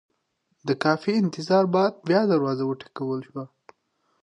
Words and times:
د 0.67 0.69
کافي 0.83 1.11
انتظاره 1.23 1.67
بعد 1.75 1.93
بیا 2.07 2.21
دروازه 2.31 2.63
وټکول 2.65 3.19
شوه. 3.27 3.43